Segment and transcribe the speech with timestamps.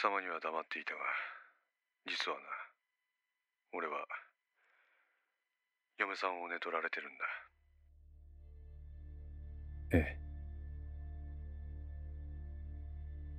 [0.00, 1.00] 貴様には黙っていたが
[2.08, 2.42] 実はな
[3.76, 4.00] 俺は
[5.98, 7.24] 嫁さんを寝取られてるんだ。
[9.92, 10.16] ええ。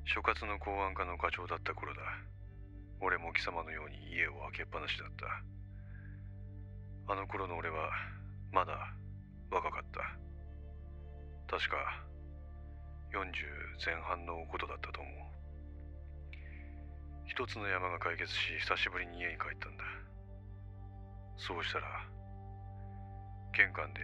[0.05, 2.01] 所轄の公安課の課長だった頃だ。
[3.01, 5.25] 俺も貴様のように家を開けっぱなしだった。
[7.11, 7.89] あの頃の俺は
[8.53, 8.77] まだ
[9.49, 11.57] 若かった。
[11.57, 12.05] 確か
[13.09, 13.25] 40
[13.83, 15.40] 前半のことだったと思う
[17.31, 19.85] 一つの山が解決し久しぶりに家に帰ったんだ。
[21.37, 21.87] そうしたら
[23.55, 24.01] 玄関で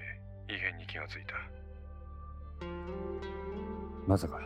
[0.47, 1.35] 異変に気がついた。
[4.07, 4.37] まさか。
[4.37, 4.39] あ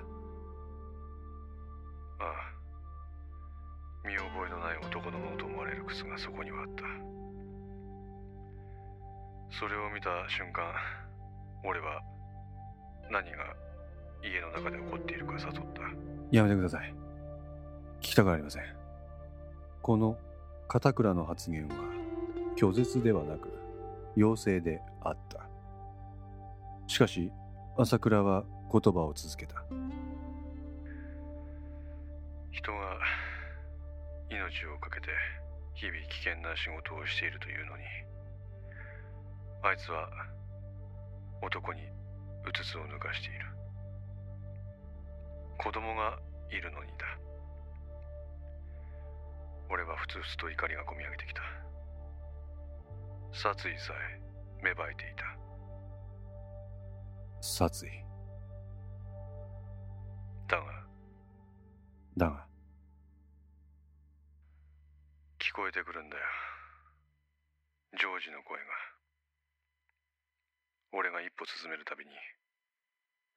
[2.23, 6.81] あ見覚えのない男のものと思われる靴がそこにはあった。
[9.59, 10.73] それを見た瞬間
[11.63, 12.01] 俺は
[13.11, 13.37] 何が
[14.23, 15.81] 家の中で起こっているか悟った。
[16.31, 17.00] やめてください
[18.01, 18.63] 聞きたくありません。
[19.83, 20.17] この
[20.67, 21.75] 片倉の発言は
[22.57, 23.49] 拒絶ではなく
[24.15, 25.47] 要請であった。
[26.87, 27.31] しかし
[27.77, 29.63] 朝倉は言葉を続けた。
[32.51, 32.77] 人が
[34.29, 35.07] 命を懸けて
[35.75, 37.83] 日々危険な仕事をしているというのに
[39.63, 40.09] あいつは
[41.41, 41.81] 男に
[42.45, 43.45] うつつを抜かしている。
[45.59, 46.17] 子供が
[46.49, 47.05] いるのにだ。
[49.71, 51.41] 俺はふつふつと怒りがこみ上げてきた。
[53.31, 54.19] 殺意さえ
[54.61, 55.23] 芽生えていた。
[57.39, 57.89] 殺意？
[60.49, 60.65] だが。
[62.17, 62.45] だが？
[65.39, 66.23] 聞こえてくるんだよ。
[67.97, 68.65] ジョージの声が。
[70.91, 72.11] 俺が一歩進めるたびに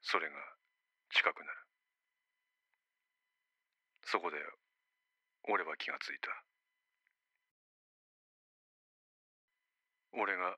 [0.01, 0.35] それが
[1.15, 1.47] 近くなる。
[4.03, 4.37] そこで
[5.47, 6.29] 俺は気がついた。
[10.13, 10.55] 俺が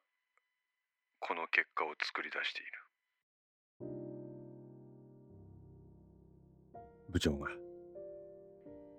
[1.20, 2.72] この結果を作り出している。
[7.10, 7.50] 部長が。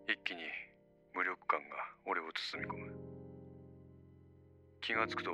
[0.08, 0.42] 一気に
[1.14, 2.92] 無力感が俺を包み込む。
[4.80, 5.30] 気がつくと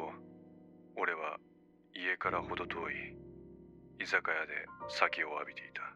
[0.96, 1.38] 俺は
[1.94, 3.16] 家から程遠い
[4.00, 5.93] 居酒屋で酒を浴びていた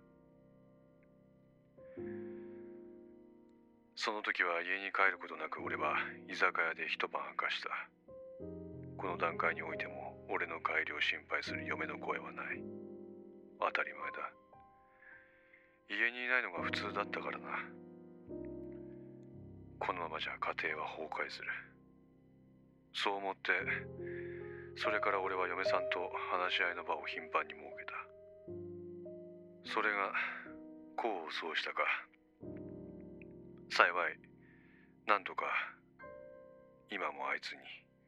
[3.99, 5.99] その時は家に帰ることなく俺は
[6.31, 7.75] 居酒屋で一晩明かした。
[8.95, 12.63] この段階においても俺の帰りを心配する嫁の声はない。
[13.59, 14.31] 当たり前だ。
[15.91, 17.59] 家にいないのが普通だったからな。
[19.83, 21.51] このままじゃ家庭は崩壊する。
[22.95, 23.51] そう思って
[24.79, 29.75] それから俺は嫁さんと話し合いの場を頻繁に設けた。
[29.75, 30.15] それが
[30.95, 31.83] 功を奏したか。
[33.71, 34.19] 幸い
[35.07, 35.45] なんとか
[36.91, 37.59] 今もあいつに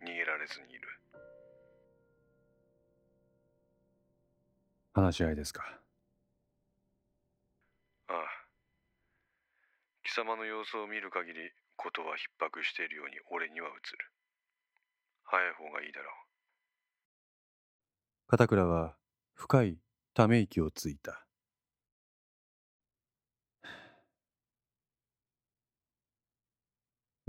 [0.03, 0.89] 逃げられずにいる。
[4.93, 5.63] 話し合いですか？
[8.09, 8.17] ああ。
[10.03, 13.79] 貴様の様子を見る限りことは逼迫しているように俺には映る。
[15.23, 16.13] 早い方がいいだろう。
[18.27, 18.97] 片倉は
[19.35, 19.79] 深い
[20.15, 21.25] ため息をついた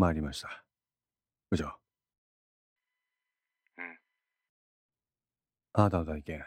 [0.02, 0.64] 参りました。
[1.52, 1.66] 部長。
[3.78, 4.00] うん。
[5.74, 6.44] あなたの体験。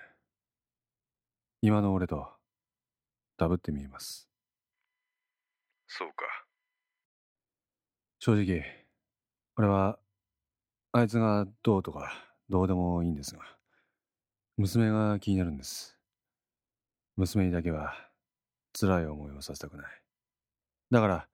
[1.63, 2.27] 今の俺と
[3.39, 4.29] ダブって見えます。
[5.87, 6.25] そうか。
[8.19, 8.65] 正直
[9.57, 10.01] 俺は
[10.91, 12.13] あいつがどうとか
[12.49, 13.43] どうでもいいんですが
[14.57, 15.97] 娘が気になるんです。
[17.17, 17.95] 娘にだけは
[18.73, 19.87] 辛い思いをさせたくない。
[20.91, 21.29] だから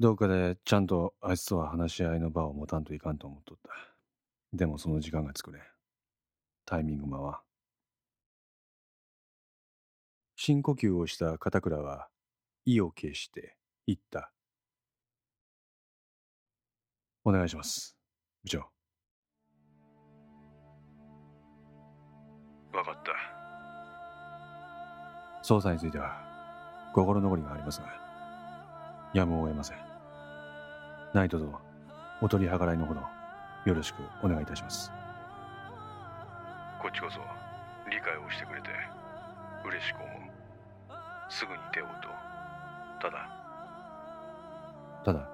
[0.00, 3.70] どっかでちゃんとあいつとは話し合いの場を持たんといかんと思っとった。
[4.54, 5.62] でもその時間が作れん。
[6.64, 7.42] タイミング間は。
[10.36, 12.08] 深呼吸をした片倉は
[12.64, 13.56] 意を決して
[13.86, 14.32] 言った。
[17.22, 17.94] お願いします。
[18.42, 18.64] 部長。
[22.72, 23.40] 分かった。
[25.42, 26.16] 捜査については
[26.94, 27.86] 心残りがありますが
[29.12, 29.89] やむを得ません
[31.12, 31.44] 何卒
[32.20, 34.92] お取り計らいのほどよろしくお願いいたします。
[36.80, 37.18] こっちこそ
[37.90, 38.68] 理解をしてくれて
[39.66, 40.08] 嬉しく思う。
[41.28, 42.12] すぐに手を打とう。
[43.02, 43.28] ただ。
[45.04, 45.28] ただ。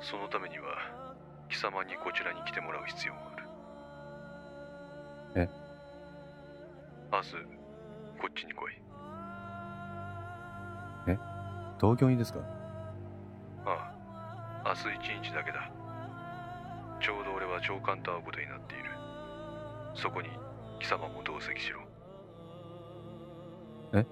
[0.00, 0.64] そのためには
[1.48, 3.46] 貴様にこちらに来てもらう必要がある。
[5.34, 5.48] え？
[7.12, 7.32] 明日
[8.20, 8.72] こっちに来い。
[11.80, 12.38] 東京にですか？
[14.64, 15.70] 明日一日だけだ。
[17.00, 18.90] ちょうど俺は長官と会うことになっている。
[19.94, 20.30] そこに
[20.78, 21.80] 貴様も同席しろ。
[23.92, 24.06] え、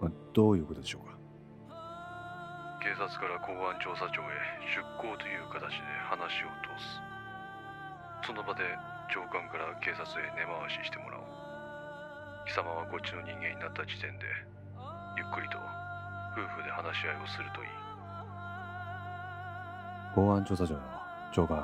[0.00, 1.16] まあ、どういうことでしょうか？
[2.84, 4.36] 警察から公安調査庁へ
[4.70, 7.00] 出向という形で話を通す。
[8.28, 8.62] その場で
[9.08, 11.24] 長官から警察へ根回ししてもらおう。
[12.46, 14.26] 貴様はこっちの人間になった時点で
[15.16, 15.58] ゆっくりと
[16.36, 17.68] 夫婦で話し合いをするといい
[20.16, 20.80] 公安調査庁の
[21.30, 21.58] 長官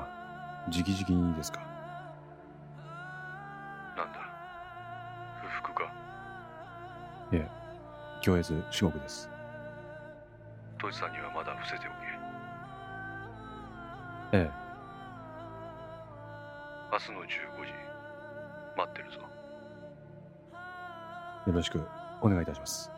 [0.67, 1.59] 直々にですか？
[3.97, 4.19] なんだ？
[5.41, 5.91] 不服か？
[7.31, 7.47] いえ
[8.23, 9.27] 共越至極です。
[10.79, 11.89] トシさんにはまだ伏せてお
[14.31, 14.37] け。
[14.37, 14.51] ええ。
[16.91, 17.29] 明日の15時
[18.77, 19.17] 待ってるぞ。
[21.47, 21.81] よろしく
[22.21, 22.91] お願いいたします。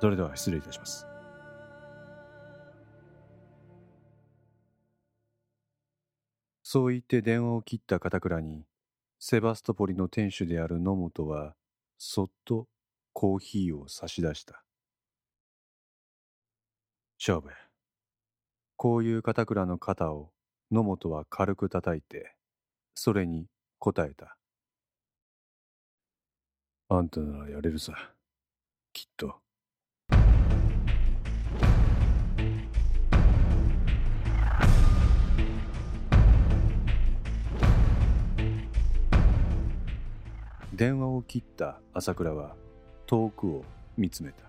[0.00, 1.07] それでは失礼いたします
[6.70, 8.66] そう言って電話を切った片倉に
[9.18, 11.54] セバストポリの店主である野本は
[11.96, 12.66] そっと
[13.14, 14.62] コーヒーを差し出した。
[17.18, 17.48] 勝負。
[18.76, 20.28] こういう片倉の肩を
[20.70, 22.34] 野本は軽く叩いて
[22.94, 23.46] それに
[23.78, 24.36] 答えた。
[26.90, 27.94] あんたならやれるさ。
[28.92, 29.36] きっと。
[40.78, 42.54] 電話を切った朝倉は
[43.04, 43.64] 遠くを
[43.96, 44.44] 見つめた。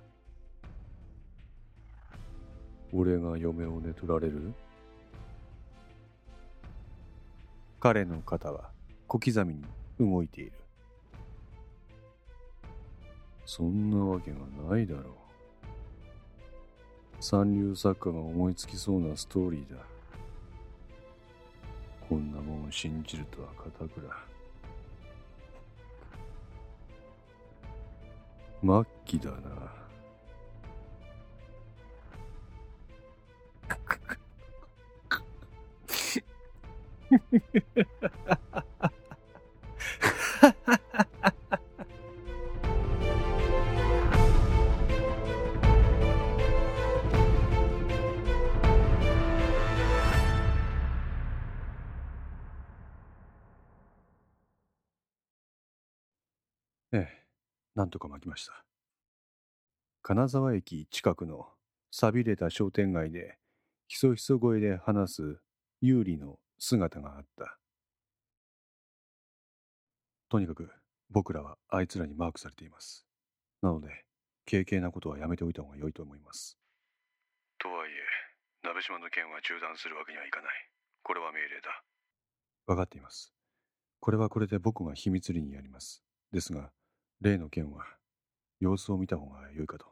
[2.94, 4.54] 俺が嫁を寝取られる？
[7.80, 8.70] 彼の肩は
[9.08, 9.64] 小刻みに
[10.00, 10.52] 動いている。
[13.48, 14.38] そんなわけが
[14.70, 15.04] ないだろう。
[17.20, 19.82] 三流作家が思いつきそうなストーリーだ。
[22.08, 24.08] こんなもんを信じるとは片倉
[28.64, 29.70] 末期だな。
[58.20, 58.66] なんとか巻きました。
[60.02, 61.48] 金沢駅近くの
[61.92, 63.38] 寂れた商店街で
[63.88, 65.42] ひそひそ声で話す
[65.82, 67.58] 有利の姿があった。
[70.30, 70.70] とにかく
[71.10, 73.06] 僕らはあいつらにマークされています。
[73.62, 74.06] なので、
[74.50, 76.58] 軽々なことはやめておいた方が良いと思います。
[77.58, 77.94] とはいえ
[78.68, 80.52] 鍋島の件は中断するわけにはいかない
[81.04, 81.84] これは命令だ
[82.68, 83.34] わかっています。
[84.00, 86.04] これはこれで僕が秘密裏にやります。
[86.32, 86.72] ですが、
[87.22, 87.86] 例の件は
[88.60, 89.86] 様子を見た方が良いかと。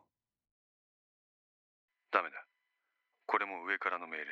[2.12, 2.46] ダメだ
[3.26, 4.30] これも上からの命令だ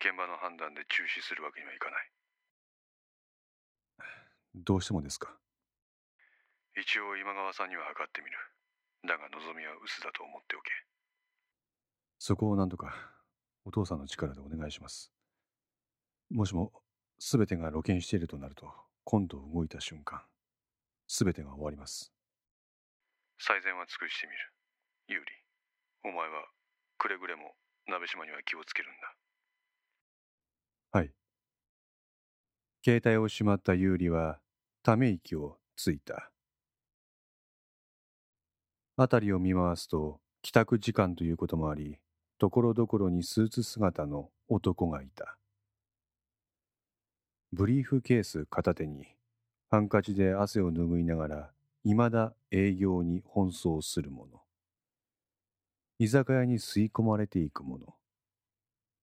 [0.00, 2.10] 現場の判断で中止するわけにはいかない
[4.54, 5.36] どうしてもですか？
[6.76, 8.36] 一応今川さんには測ってみる
[9.06, 10.70] だが望みは薄だと思っておけ
[12.18, 12.94] そこをなんとか
[13.64, 15.10] お父さんの力でお願いします。
[16.30, 16.72] もしも
[17.18, 18.72] 全てが露見しているとなると、
[19.04, 20.22] 今度動いた瞬間、
[21.06, 22.13] 全てが終わります。
[23.38, 24.38] 最善は尽くしてみる
[25.08, 25.24] 有利
[26.04, 26.46] お前は
[26.98, 27.54] くれぐれも
[27.86, 29.14] 鍋島には気をつけるんだ
[30.94, 31.10] はい。
[32.84, 34.38] 携帯をしまった有利は、
[34.84, 36.30] ため息をついた。
[38.96, 41.98] 辺りを見回すと、帰宅時間ということもあり、
[42.38, 45.36] ところどころにスーツ姿の男がいた。
[47.52, 49.16] ブリーフケース片手に、
[49.68, 51.50] ハンカチで汗を拭いながら、
[51.84, 54.42] 未だ営業に奔走する者。
[55.98, 57.94] 居酒屋に吸い込まれていく者。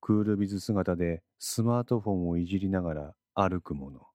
[0.01, 4.07] クールビズ姿でスマートフォンをいじりながら歩く者。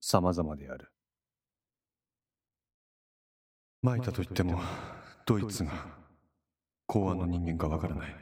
[0.00, 0.88] 様々である。
[3.82, 4.58] マイタといっても、
[5.26, 5.70] ドイツが
[6.86, 8.16] 公安の人間かわからない。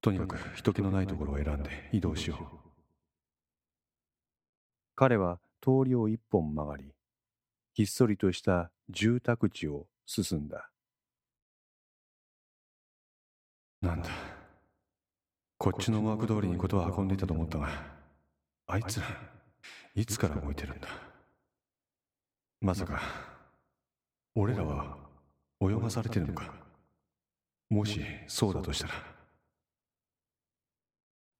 [0.00, 2.70] とにかく人気のないところを選んで移動しよう。
[4.94, 6.94] 彼は通りを一本曲がり、
[7.74, 10.70] ひっそりとした住宅地を進んだ。
[13.80, 14.10] なんだ。
[15.58, 17.68] こっちの思惑通りにことを運んでいたと思ったが、
[18.66, 19.06] あいつら、
[19.94, 20.88] いつから動いてるんだ。
[22.60, 23.00] まさか、
[24.34, 24.96] 俺らは
[25.60, 26.52] 泳がされてるのか。
[27.70, 28.94] もしそうだとしたら。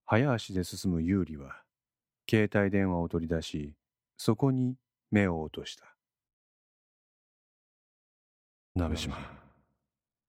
[0.07, 1.63] 早足で進む有利は
[2.29, 3.73] 携帯電話を取り出し
[4.19, 4.77] そこに
[5.11, 5.92] 目を落とした
[8.75, 9.15] 鍋島。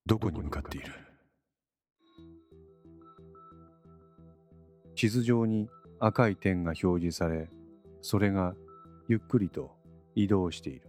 [0.05, 0.91] どこに向かっている？
[4.95, 5.69] 地図上に
[6.01, 7.47] 赤い点が表示され
[8.01, 8.53] それが
[9.07, 9.71] ゆっくりと
[10.13, 10.81] 移動している。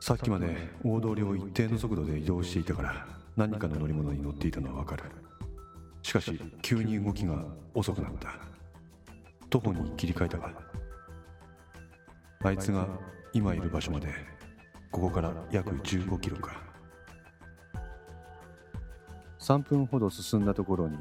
[0.00, 3.06] さっきまで大通りを一定の速度で移動していたから
[3.36, 5.04] 何かの乗り物に乗っていたのはわかる。
[6.02, 8.30] しかし急に動きが遅くなった。
[9.48, 10.50] 徒歩に切り替えたが
[12.42, 12.88] あいつが
[13.32, 14.08] 今いる場所まで
[14.90, 16.62] ここから約15キロか。
[19.38, 20.96] 3分ほど進んだところに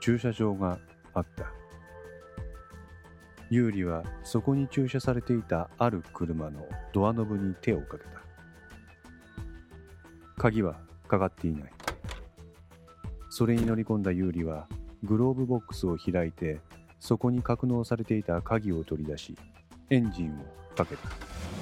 [0.00, 0.78] 駐車場が
[1.14, 1.46] あった。
[3.50, 8.10] 有利はそこに駐車されていたある車のドアノブに手をかけた。
[10.36, 10.76] 鍵は
[11.08, 11.72] かかっていない。
[13.30, 14.66] それに乗り込んだ有利は
[15.02, 16.58] グローブボックスを開いて
[16.98, 19.36] そこに格納されていた鍵を取り出し
[19.90, 21.55] エンジンをかけた。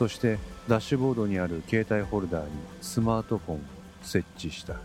[0.00, 3.60] そしてダッシュボードにある携帯ホルダーにスマートフォンを
[4.00, 4.80] 設置した。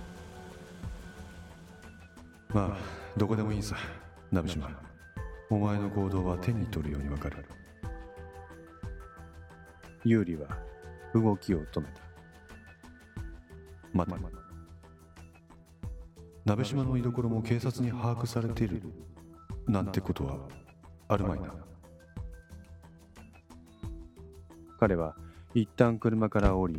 [2.49, 2.77] まあ
[3.15, 3.77] どこでもいいさ。
[4.29, 4.69] 鍋島。
[5.49, 7.45] お前の行動は手に取るようにわかる。
[10.03, 10.47] 有利は
[11.13, 12.01] 動きを止めた。
[13.93, 14.21] 待って。
[16.43, 18.81] 鍋島の居所も警察に把握されている。
[19.65, 20.39] なんてことは
[21.07, 21.53] あるまいな
[24.79, 25.15] 彼は
[25.53, 26.77] 一旦車から降り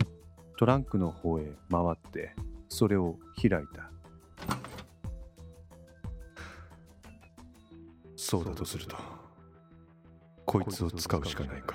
[0.58, 2.34] トランクの方へ回って
[2.68, 3.90] それを開いた。
[8.16, 8.96] そうだとすると
[10.44, 11.74] こいつを使うしかないか。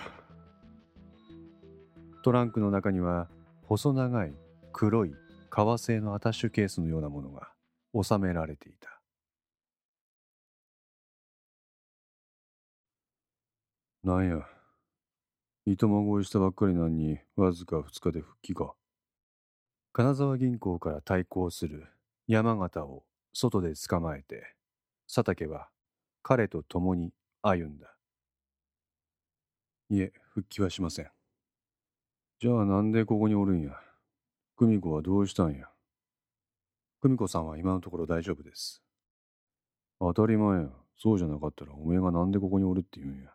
[2.24, 3.30] トランクの中には
[3.64, 4.34] 細長い
[4.72, 5.16] 黒い
[5.50, 7.50] 革製のアタッシュケースのようなものが
[8.00, 9.02] 収められていた。
[14.04, 14.48] なんや？
[15.66, 18.74] 糸まごいしたばっかりなのにわずか2日で復帰か
[19.94, 21.88] 金沢銀行から対抗する
[22.28, 23.04] 山形を
[23.34, 24.56] 外で捕まえて
[25.08, 25.70] 佐竹は
[26.24, 27.96] 彼と共に歩んだ。
[29.90, 31.10] いえ、復帰はしません。
[32.40, 33.72] じゃあなんでここにおるんや？
[34.58, 35.68] 久美子はどうしたんや？
[37.02, 38.82] 久美子さんは今のところ大丈夫です。
[40.00, 40.70] 当たり前や。
[40.98, 43.32] そうじゃなかったらおめえがなんでここにおるって言うんや？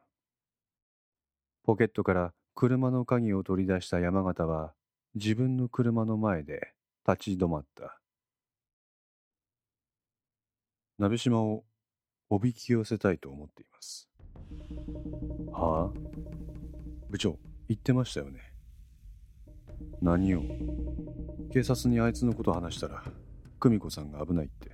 [1.66, 4.72] ポケットから車の鍵を取り出した山形は
[5.16, 6.72] 自分の車の前で
[7.06, 7.98] 立ち止まった。
[10.96, 11.64] 鍋島を
[12.30, 14.08] おびき寄せたいと思っています。
[15.50, 15.98] はあ
[17.10, 17.36] 部長、
[17.68, 18.40] 言ってましたよね。
[20.00, 20.42] 何を？
[21.52, 23.02] 警察にあいつのこと話したら、
[23.58, 24.70] 久美子さんが危ないって。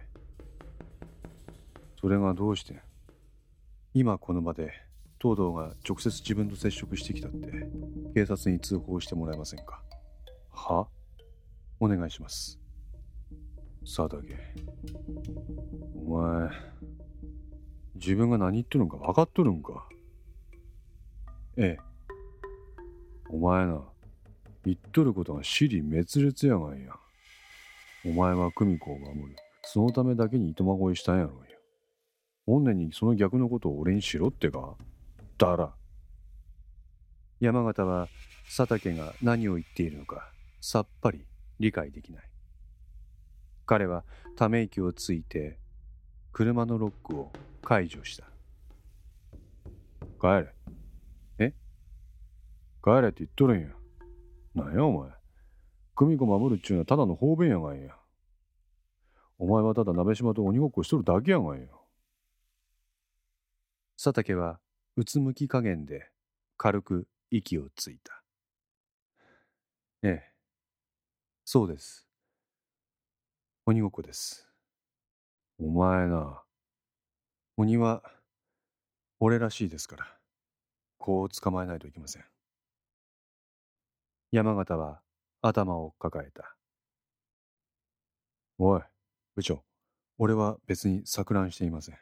[1.99, 2.83] それがどうして？
[3.95, 4.73] 今この場で
[5.23, 7.69] 東堂が直接自分と接触してきたって
[8.15, 9.81] 警察に通報してもらえませんか？
[10.51, 10.89] は？
[11.79, 12.59] お願いします
[13.85, 14.37] さあだけ
[15.95, 16.51] お前
[17.95, 19.89] 自分が何言ってるのか分かっとるんか？
[21.57, 21.93] ええ。
[23.31, 23.81] お前な、
[24.65, 26.93] 言っとることが死に滅裂やがんや。
[28.05, 29.37] お前は久美子を守る。
[29.63, 31.59] そのためだけに糸まごいしたんやろうよ。
[32.45, 34.75] 本年にその逆のことを俺にしろってか？
[35.43, 35.75] だら。
[37.41, 38.07] 山形は
[38.47, 40.31] 佐竹が何を言っているのか
[40.61, 41.27] さっぱり
[41.59, 42.23] 理解できない。
[43.67, 44.05] 彼は
[44.37, 45.59] ため息をついて
[46.33, 48.25] 車のロックを解除した。
[50.21, 50.55] 帰れ。
[51.39, 51.55] え？
[52.85, 53.69] 帰れって言っとるんや。
[54.55, 55.11] なんやお前。
[55.97, 57.97] 久美子守るっちゅうのはただの方便やがんや。
[59.39, 61.67] お前はただ鍋島と鬼ごっこしとるだけやがんや。
[63.97, 64.61] 佐竹は
[64.95, 66.11] うつむき加減で
[66.59, 68.23] 軽く息をついた。
[70.03, 70.33] ええ、
[71.45, 72.07] そうです。
[73.65, 74.49] 鬼ごっこです。
[75.59, 76.43] お前な、
[77.57, 78.03] 鬼は
[79.21, 80.07] 俺らしいですから、
[80.99, 82.25] こう捕まえないといけません。
[84.31, 85.01] 山形は
[85.41, 86.57] 頭を抱えた。
[88.59, 88.83] おい、
[89.37, 89.65] 部長、
[90.19, 91.99] 俺は別に錯乱していません。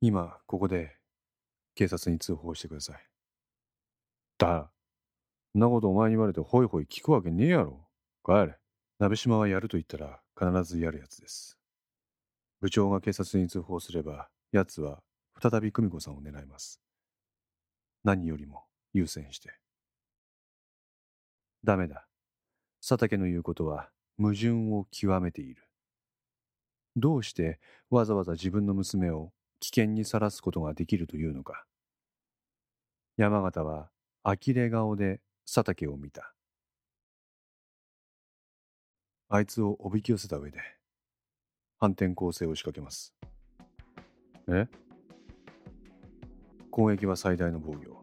[0.00, 1.01] 今、ここで
[1.74, 2.96] 警察に通報してください。
[4.38, 4.70] だ、
[5.52, 7.86] そんなことお前に言われてホイホイ聞くわけねえやろ。
[8.24, 8.58] 帰れ。
[8.98, 11.58] 鍋島はやると言ったら必ずやるやつです。
[12.60, 15.02] 部長が警察に通報すれば、奴は
[15.42, 16.80] 再び久美子さんを狙います。
[18.04, 19.50] 何よりも優先して。
[21.64, 22.06] ダメだ。
[22.80, 25.62] 佐竹の言うことは矛盾を極めている。
[26.96, 27.58] どうして
[27.90, 31.64] わざわざ自分の娘を危険にさらすことができるというのか。
[33.16, 33.90] 山形は
[34.24, 36.34] 呆れ顔で佐竹を見た。
[39.28, 40.58] あいつをおびき寄せた上で
[41.78, 43.14] 反転攻勢を仕掛けます。
[44.48, 44.66] え？
[46.72, 48.02] 攻撃は最大の防御。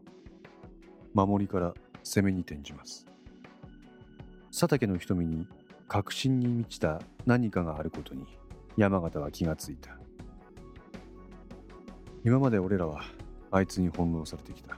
[1.14, 1.74] 守りから
[2.04, 3.06] 攻めに転じます。
[4.50, 5.46] 佐竹の瞳に
[5.90, 8.26] 確信に満ちた何かがあることに
[8.78, 10.00] 山形は気がついた
[12.24, 13.02] 今まで俺らは
[13.52, 14.78] あいつに翻弄されてきた。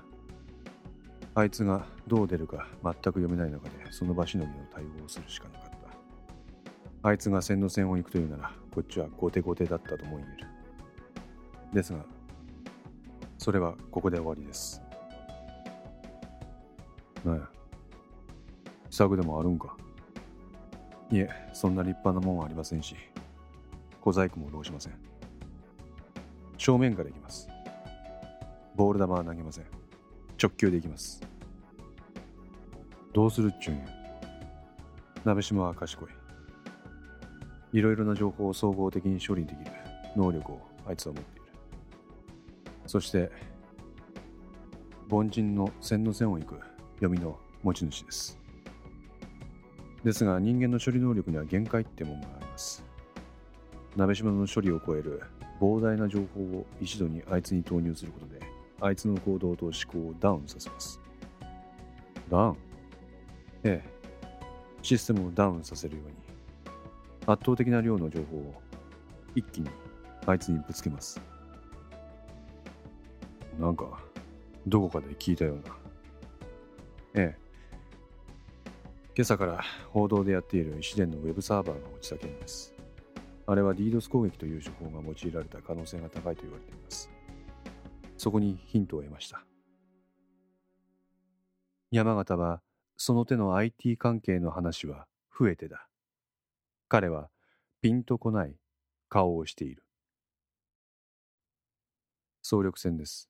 [1.34, 5.70] あいつがどう出るか全く読めない中でその場しのぎの対応をするしかなかっ
[7.02, 7.10] た。
[7.10, 10.48] あいつが線の線を行くというならこっちは後手後手だったとも言える。
[11.74, 12.06] ですが
[13.38, 14.82] それはここで終わりです。
[17.26, 17.50] なんや
[18.90, 19.76] 策でもあるんか？
[21.12, 22.96] いえそんな立派なもんはありませんし
[24.00, 24.94] 小細工も労しません。
[26.62, 27.50] 正面から行きます。
[28.76, 29.66] ボール球は投げません。
[30.40, 31.20] 直球で行きます。
[33.14, 33.86] どうするっちゅうんや。
[35.26, 36.10] 鍋島は賢い。
[37.74, 39.72] いろいろな情報を総合的に処理できる。
[40.16, 41.46] 能力をあいつは持っている。
[42.86, 43.32] そして
[45.10, 46.60] 凡人の線の線を行く。
[46.98, 48.38] 読みの持ち主です。
[50.04, 52.84] ですが人間の処理能力には限界ってものがあります。
[53.96, 55.24] 鍋島の処理を超える
[55.62, 58.42] 膨大な情報を一度にあいつに投入することで
[58.82, 61.00] あいつの行動と思考をダウンさせます。
[62.30, 62.58] ダウン？
[63.64, 63.90] ええ。
[64.82, 66.14] システムをダウンさせるように
[67.28, 68.56] 圧倒的な量の情報を
[69.36, 69.70] 一気に
[70.26, 71.22] あいつにぶつけます。
[73.60, 73.86] なんか
[74.66, 75.62] どこかで聞いたような。
[77.14, 77.42] ええ。
[79.16, 82.74] 今朝から報道でやっている石伝のウェブサーバーが落ちた件です。
[83.52, 87.12] あれは DDoS 攻撃という手法が用いられた可能性が高いと言われています。
[88.18, 89.44] そこにヒントを得ました。
[91.92, 92.62] 山形は
[92.96, 95.06] その手の IT 関係の話は
[95.38, 95.90] 増えてだ。
[96.88, 97.30] 彼は
[97.82, 98.56] ピンとこない
[99.10, 99.84] 顔をしている。
[102.42, 103.30] 総力戦です。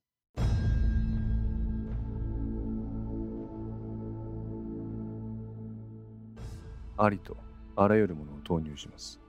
[6.96, 7.36] ありと
[7.74, 9.21] あらゆるものを投入します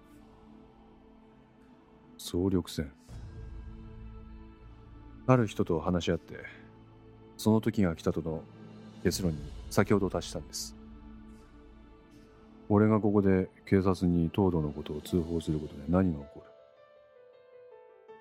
[2.26, 2.90] 総力戦。
[5.28, 6.36] ある人と話し合って
[7.36, 8.42] その時が来たとの
[9.04, 9.38] 結論に
[9.70, 10.74] 先ほど達したんです。
[12.70, 16.52] 俺がここで警察に東堂のことを通報することで何が起こる？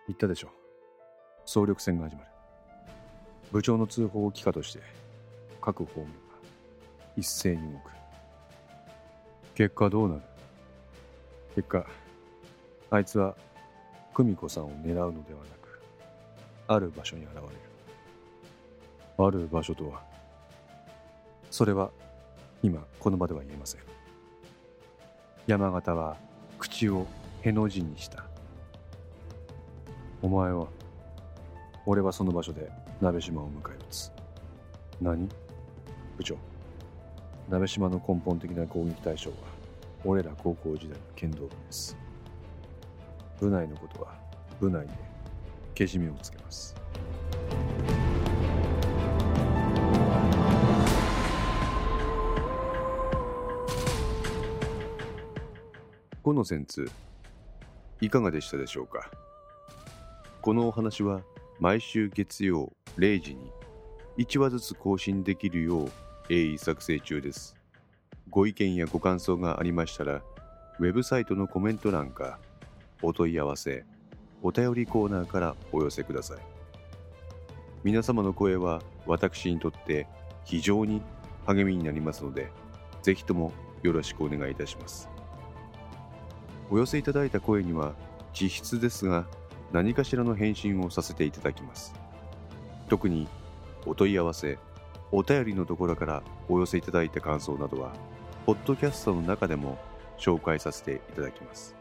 [0.09, 0.51] 言ったでしょう。
[1.47, 2.29] 総力戦が始まる。
[3.53, 4.81] 部長の通報を機かとして
[5.61, 6.13] 各方面が
[7.17, 7.91] 一斉に動く。
[9.55, 10.23] 結果どうなる？
[11.55, 11.87] 結果
[12.91, 13.37] あいつは
[14.15, 15.81] 久美子さんを狙うのではなく
[16.69, 17.47] ある場所に現れる。
[19.19, 20.03] ある場所とは
[21.51, 21.91] それは
[22.63, 23.81] 今この場では言えません。
[25.47, 26.17] 山形は
[26.59, 27.07] 口を
[27.43, 28.25] への字にした。
[30.23, 30.67] お前は
[31.85, 32.71] 俺はその場所で
[33.01, 34.13] 鍋島を迎え撃つ。
[35.01, 35.29] 何？
[36.17, 36.37] 部長。
[37.49, 39.37] 鍋島の根本的な攻撃対象は
[40.05, 41.97] 俺ら高校時代の剣道部です。
[43.43, 44.15] 部内のことは
[44.61, 44.93] 部内で
[45.75, 46.77] けじめをつけます
[56.23, 56.89] この戦通
[58.01, 59.11] いかがでしたでしょうか？
[60.41, 61.23] このお話は
[61.59, 63.51] 毎週月曜0時に
[64.19, 65.91] 1話ずつ更新できるよう
[66.29, 67.57] 鋭意作成中です。
[68.31, 70.23] ご意見やご感想がありましたら、
[70.79, 72.39] ウェブサイトのコメント欄か、
[73.03, 73.85] お問い合わせ、
[74.43, 76.39] お便りコーナーからお寄せください。
[77.85, 80.07] 皆様の声は私にとって
[80.45, 81.03] 非常に
[81.47, 82.51] 励みになりますので、
[83.03, 85.09] ぜひともよろしくお願いいたします。
[86.71, 87.95] お寄せいただいた声には、
[88.33, 89.27] 実質ですが、
[89.73, 91.95] 何かしらの返信をさせていただきます。
[92.89, 93.29] 特に
[93.85, 94.59] お問い合わせ、
[95.11, 97.93] お便りのところからお寄せいただいた感想などは、
[98.47, 99.79] ポッドキャストの中でも
[100.19, 101.75] 紹介させていただきます。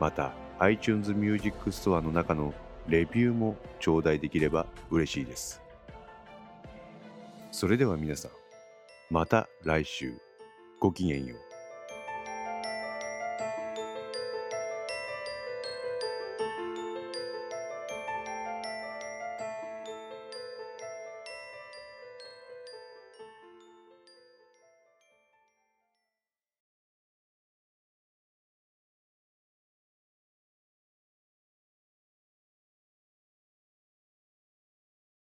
[0.00, 2.54] また、iTunes Music Store の中の
[2.88, 5.62] レビューも頂戴できれば嬉しいです。
[7.50, 8.30] それでは皆さん、
[9.10, 10.14] また来週、
[10.80, 11.53] ごきげんよう。